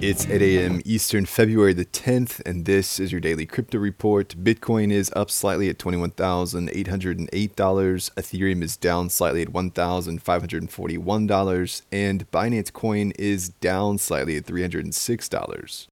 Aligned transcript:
It's 0.00 0.28
8 0.28 0.40
a.m. 0.40 0.80
Eastern, 0.84 1.26
February 1.26 1.72
the 1.72 1.84
10th, 1.84 2.40
and 2.46 2.66
this 2.66 3.00
is 3.00 3.10
your 3.10 3.20
daily 3.20 3.46
crypto 3.46 3.78
report. 3.78 4.36
Bitcoin 4.44 4.92
is 4.92 5.10
up 5.16 5.28
slightly 5.28 5.68
at 5.68 5.78
$21,808. 5.78 7.28
Ethereum 7.28 8.62
is 8.62 8.76
down 8.76 9.10
slightly 9.10 9.42
at 9.42 9.48
$1,541. 9.48 11.82
And 11.90 12.30
Binance 12.30 12.72
Coin 12.72 13.10
is 13.18 13.48
down 13.48 13.98
slightly 13.98 14.36
at 14.36 14.46
$306. 14.46 15.88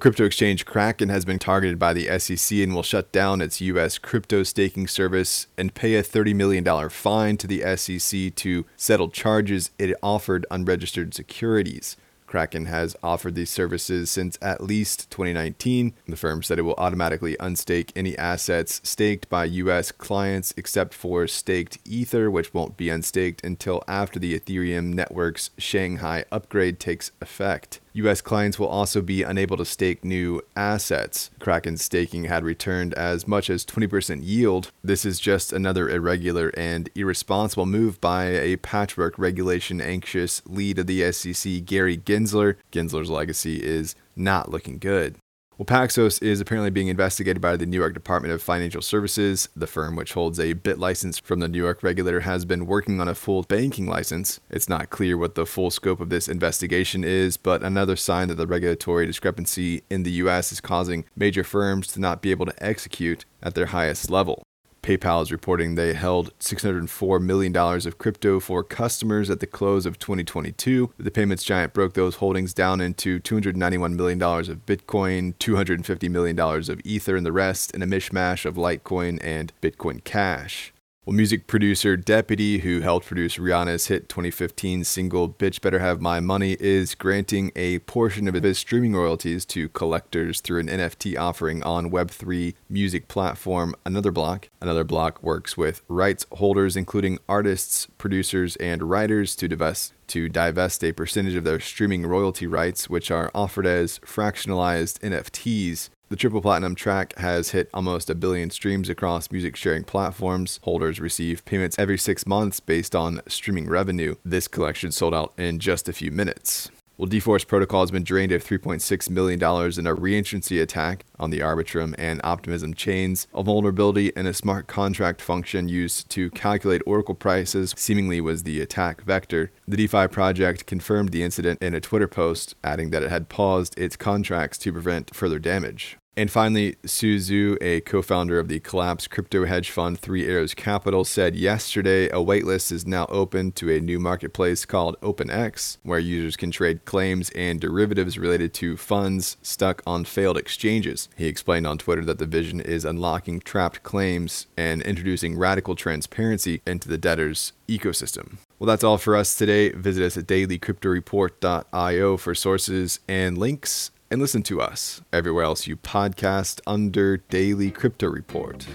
Crypto 0.00 0.24
exchange 0.24 0.66
Kraken 0.66 1.08
has 1.08 1.24
been 1.24 1.38
targeted 1.38 1.78
by 1.78 1.92
the 1.92 2.18
SEC 2.18 2.58
and 2.58 2.74
will 2.74 2.82
shut 2.82 3.12
down 3.12 3.40
its 3.40 3.60
U.S. 3.60 3.98
crypto 3.98 4.42
staking 4.42 4.88
service 4.88 5.46
and 5.56 5.72
pay 5.72 5.94
a 5.94 6.02
$30 6.02 6.34
million 6.34 6.88
fine 6.88 7.36
to 7.36 7.46
the 7.46 7.60
SEC 7.76 8.34
to 8.34 8.66
settle 8.76 9.08
charges 9.08 9.70
it 9.78 9.96
offered 10.02 10.44
unregistered 10.50 11.14
securities. 11.14 11.96
Kraken 12.26 12.66
has 12.66 12.96
offered 13.02 13.34
these 13.34 13.50
services 13.50 14.10
since 14.10 14.38
at 14.42 14.62
least 14.62 15.10
2019. 15.10 15.94
The 16.06 16.16
firm 16.16 16.42
said 16.42 16.58
it 16.58 16.62
will 16.62 16.74
automatically 16.76 17.36
unstake 17.38 17.90
any 17.94 18.16
assets 18.18 18.80
staked 18.84 19.28
by 19.28 19.44
US 19.44 19.92
clients 19.92 20.52
except 20.56 20.94
for 20.94 21.26
staked 21.26 21.78
Ether, 21.84 22.30
which 22.30 22.52
won't 22.52 22.76
be 22.76 22.90
unstaked 22.90 23.44
until 23.44 23.82
after 23.88 24.18
the 24.18 24.38
Ethereum 24.38 24.92
network's 24.92 25.50
Shanghai 25.58 26.24
upgrade 26.30 26.80
takes 26.80 27.12
effect. 27.20 27.80
US 27.96 28.20
clients 28.20 28.58
will 28.58 28.68
also 28.68 29.00
be 29.00 29.22
unable 29.22 29.56
to 29.56 29.64
stake 29.64 30.04
new 30.04 30.42
assets. 30.54 31.30
Kraken 31.40 31.78
staking 31.78 32.24
had 32.24 32.44
returned 32.44 32.92
as 32.94 33.26
much 33.26 33.48
as 33.48 33.64
20% 33.64 34.20
yield. 34.22 34.70
This 34.84 35.04
is 35.04 35.18
just 35.18 35.52
another 35.52 35.88
irregular 35.88 36.52
and 36.56 36.90
irresponsible 36.94 37.66
move 37.66 38.00
by 38.00 38.26
a 38.26 38.56
patchwork 38.56 39.18
regulation 39.18 39.80
anxious 39.80 40.42
lead 40.46 40.78
of 40.78 40.86
the 40.86 41.10
SEC, 41.10 41.64
Gary 41.64 41.96
Gensler. 41.96 42.56
Gensler's 42.70 43.10
legacy 43.10 43.62
is 43.64 43.94
not 44.14 44.50
looking 44.50 44.78
good. 44.78 45.16
Well, 45.58 45.64
Paxos 45.64 46.22
is 46.22 46.38
apparently 46.38 46.68
being 46.68 46.88
investigated 46.88 47.40
by 47.40 47.56
the 47.56 47.64
New 47.64 47.78
York 47.78 47.94
Department 47.94 48.34
of 48.34 48.42
Financial 48.42 48.82
Services. 48.82 49.48
The 49.56 49.66
firm, 49.66 49.96
which 49.96 50.12
holds 50.12 50.38
a 50.38 50.52
BIT 50.52 50.78
license 50.78 51.18
from 51.18 51.40
the 51.40 51.48
New 51.48 51.56
York 51.56 51.82
regulator, 51.82 52.20
has 52.20 52.44
been 52.44 52.66
working 52.66 53.00
on 53.00 53.08
a 53.08 53.14
full 53.14 53.42
banking 53.42 53.86
license. 53.86 54.38
It's 54.50 54.68
not 54.68 54.90
clear 54.90 55.16
what 55.16 55.34
the 55.34 55.46
full 55.46 55.70
scope 55.70 55.98
of 55.98 56.10
this 56.10 56.28
investigation 56.28 57.04
is, 57.04 57.38
but 57.38 57.62
another 57.62 57.96
sign 57.96 58.28
that 58.28 58.34
the 58.34 58.46
regulatory 58.46 59.06
discrepancy 59.06 59.82
in 59.88 60.02
the 60.02 60.10
U.S. 60.10 60.52
is 60.52 60.60
causing 60.60 61.06
major 61.16 61.42
firms 61.42 61.86
to 61.94 62.00
not 62.00 62.20
be 62.20 62.32
able 62.32 62.44
to 62.44 62.62
execute 62.62 63.24
at 63.42 63.54
their 63.54 63.66
highest 63.66 64.10
level. 64.10 64.45
PayPal 64.86 65.20
is 65.20 65.32
reporting 65.32 65.74
they 65.74 65.94
held 65.94 66.32
$604 66.38 67.20
million 67.20 67.56
of 67.56 67.98
crypto 67.98 68.38
for 68.38 68.62
customers 68.62 69.28
at 69.28 69.40
the 69.40 69.46
close 69.46 69.84
of 69.84 69.98
2022. 69.98 70.92
The 70.96 71.10
payments 71.10 71.42
giant 71.42 71.72
broke 71.72 71.94
those 71.94 72.16
holdings 72.16 72.54
down 72.54 72.80
into 72.80 73.18
$291 73.18 73.94
million 73.96 74.22
of 74.22 74.64
Bitcoin, 74.64 75.34
$250 75.38 76.08
million 76.08 76.38
of 76.38 76.80
Ether, 76.84 77.16
and 77.16 77.26
the 77.26 77.32
rest 77.32 77.72
in 77.72 77.82
a 77.82 77.86
mishmash 77.86 78.44
of 78.44 78.54
Litecoin 78.54 79.18
and 79.22 79.52
Bitcoin 79.60 80.04
Cash. 80.04 80.72
Well, 81.06 81.14
music 81.14 81.46
producer 81.46 81.96
Deputy, 81.96 82.58
who 82.58 82.80
helped 82.80 83.06
produce 83.06 83.36
Rihanna's 83.36 83.86
hit 83.86 84.08
2015 84.08 84.82
single 84.82 85.28
Bitch 85.28 85.60
Better 85.60 85.78
Have 85.78 86.00
My 86.00 86.18
Money, 86.18 86.56
is 86.58 86.96
granting 86.96 87.52
a 87.54 87.78
portion 87.78 88.26
of 88.26 88.34
his 88.34 88.58
streaming 88.58 88.92
royalties 88.92 89.44
to 89.44 89.68
collectors 89.68 90.40
through 90.40 90.58
an 90.58 90.66
NFT 90.66 91.16
offering 91.16 91.62
on 91.62 91.92
Web3 91.92 92.54
music 92.68 93.06
platform 93.06 93.76
Another 93.84 94.10
Block. 94.10 94.48
Another 94.60 94.82
Block 94.82 95.22
works 95.22 95.56
with 95.56 95.80
rights 95.86 96.26
holders, 96.32 96.76
including 96.76 97.20
artists, 97.28 97.86
producers, 97.98 98.56
and 98.56 98.82
writers, 98.82 99.36
to 99.36 99.46
divest 99.46 99.92
to 100.08 100.28
divest 100.28 100.82
a 100.82 100.92
percentage 100.92 101.34
of 101.34 101.44
their 101.44 101.60
streaming 101.60 102.04
royalty 102.04 102.46
rights, 102.48 102.90
which 102.90 103.12
are 103.12 103.30
offered 103.32 103.66
as 103.66 104.00
fractionalized 104.00 104.98
NFTs 105.00 105.90
the 106.08 106.16
triple 106.16 106.40
platinum 106.40 106.74
track 106.74 107.16
has 107.18 107.50
hit 107.50 107.68
almost 107.74 108.08
a 108.08 108.14
billion 108.14 108.50
streams 108.50 108.88
across 108.88 109.30
music 109.30 109.56
sharing 109.56 109.82
platforms. 109.82 110.60
Holders 110.62 111.00
receive 111.00 111.44
payments 111.44 111.78
every 111.78 111.98
six 111.98 112.26
months 112.26 112.60
based 112.60 112.94
on 112.94 113.20
streaming 113.26 113.68
revenue. 113.68 114.14
This 114.24 114.46
collection 114.46 114.92
sold 114.92 115.14
out 115.14 115.32
in 115.36 115.58
just 115.58 115.88
a 115.88 115.92
few 115.92 116.12
minutes. 116.12 116.70
Well, 116.98 117.08
dForce 117.10 117.46
Protocol 117.46 117.82
has 117.82 117.90
been 117.90 118.04
drained 118.04 118.32
of 118.32 118.42
$3.6 118.42 119.10
million 119.10 119.38
in 119.38 119.86
a 119.86 119.94
reentrancy 119.94 120.62
attack 120.62 121.04
on 121.18 121.28
the 121.28 121.40
Arbitrum 121.40 121.94
and 121.98 122.22
Optimism 122.24 122.72
chains, 122.72 123.26
a 123.34 123.42
vulnerability 123.42 124.12
in 124.16 124.26
a 124.26 124.32
smart 124.32 124.66
contract 124.66 125.20
function 125.20 125.68
used 125.68 126.08
to 126.12 126.30
calculate 126.30 126.80
Oracle 126.86 127.14
prices 127.14 127.74
seemingly 127.76 128.22
was 128.22 128.44
the 128.44 128.62
attack 128.62 129.02
vector. 129.02 129.52
The 129.68 129.76
DeFi 129.76 130.08
project 130.08 130.64
confirmed 130.64 131.10
the 131.10 131.22
incident 131.22 131.60
in 131.60 131.74
a 131.74 131.82
Twitter 131.82 132.08
post, 132.08 132.54
adding 132.64 132.88
that 132.92 133.02
it 133.02 133.10
had 133.10 133.28
paused 133.28 133.78
its 133.78 133.96
contracts 133.96 134.56
to 134.58 134.72
prevent 134.72 135.14
further 135.14 135.38
damage. 135.38 135.98
And 136.18 136.30
finally, 136.30 136.76
Su 136.86 137.18
Zhu, 137.18 137.58
a 137.60 137.82
co 137.82 138.00
founder 138.00 138.38
of 138.38 138.48
the 138.48 138.58
collapsed 138.60 139.10
crypto 139.10 139.44
hedge 139.44 139.70
fund 139.70 140.00
Three 140.00 140.26
Arrows 140.26 140.54
Capital, 140.54 141.04
said 141.04 141.36
yesterday 141.36 142.06
a 142.06 142.14
waitlist 142.14 142.72
is 142.72 142.86
now 142.86 143.04
open 143.10 143.52
to 143.52 143.70
a 143.70 143.80
new 143.80 144.00
marketplace 144.00 144.64
called 144.64 144.98
OpenX, 145.02 145.76
where 145.82 145.98
users 145.98 146.34
can 146.34 146.50
trade 146.50 146.86
claims 146.86 147.28
and 147.30 147.60
derivatives 147.60 148.18
related 148.18 148.54
to 148.54 148.78
funds 148.78 149.36
stuck 149.42 149.82
on 149.86 150.06
failed 150.06 150.38
exchanges. 150.38 151.10
He 151.16 151.26
explained 151.26 151.66
on 151.66 151.76
Twitter 151.76 152.04
that 152.06 152.18
the 152.18 152.24
vision 152.24 152.60
is 152.60 152.86
unlocking 152.86 153.40
trapped 153.40 153.82
claims 153.82 154.46
and 154.56 154.80
introducing 154.82 155.36
radical 155.36 155.74
transparency 155.74 156.62
into 156.66 156.88
the 156.88 156.96
debtor's 156.96 157.52
ecosystem. 157.68 158.38
Well, 158.58 158.68
that's 158.68 158.84
all 158.84 158.96
for 158.96 159.16
us 159.16 159.34
today. 159.34 159.68
Visit 159.72 160.02
us 160.02 160.16
at 160.16 160.26
dailycryptoreport.io 160.26 162.16
for 162.16 162.34
sources 162.34 163.00
and 163.06 163.36
links 163.36 163.90
and 164.10 164.20
listen 164.20 164.42
to 164.44 164.60
us 164.60 165.02
everywhere 165.12 165.44
else 165.44 165.66
you 165.66 165.76
podcast 165.76 166.60
under 166.66 167.16
Daily 167.16 167.70
Crypto 167.70 168.08
Report. 168.08 168.66